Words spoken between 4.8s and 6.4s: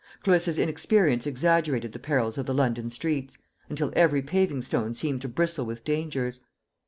seemed to bristle with dangers.